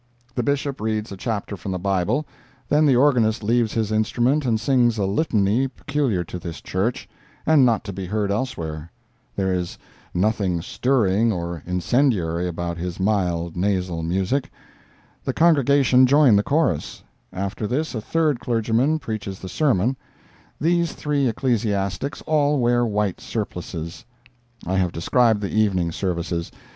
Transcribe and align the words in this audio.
The 0.33 0.41
Bishop 0.41 0.81
reads 0.81 1.11
a 1.11 1.15
chapter 1.15 1.55
from 1.55 1.71
the 1.71 1.77
Bible; 1.77 2.25
then 2.69 2.87
the 2.87 2.95
organist 2.95 3.43
leaves 3.43 3.73
his 3.73 3.91
instrument 3.91 4.47
and 4.47 4.59
sings 4.59 4.97
a 4.97 5.05
litany 5.05 5.67
peculiar 5.67 6.23
to 6.23 6.39
this 6.39 6.59
Church, 6.59 7.07
and 7.45 7.67
not 7.67 7.83
to 7.83 7.93
be 7.93 8.07
heard 8.07 8.31
elsewhere; 8.31 8.91
there 9.35 9.53
is 9.53 9.77
nothing 10.11 10.59
stirring 10.63 11.31
or 11.31 11.61
incendiary 11.67 12.47
about 12.47 12.79
his 12.79 12.99
mild, 12.99 13.55
nasal 13.55 14.01
music; 14.01 14.49
the 15.23 15.33
congregation 15.33 16.07
join 16.07 16.35
the 16.35 16.41
chorus; 16.41 17.03
after 17.31 17.67
this 17.67 17.93
a 17.93 18.01
third 18.01 18.39
clergyman 18.39 18.97
preaches 18.97 19.37
the 19.37 19.47
sermon; 19.49 19.95
these 20.59 20.93
three 20.93 21.27
ecclesiastics 21.27 22.23
all 22.23 22.57
wear 22.59 22.83
white 22.87 23.21
surplices. 23.21 24.03
I 24.65 24.77
have 24.77 24.91
described 24.93 25.41
the 25.41 25.51
evening 25.53 25.91
services. 25.91 26.49